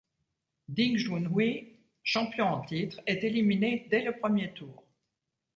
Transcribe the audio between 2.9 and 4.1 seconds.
est éliminé dès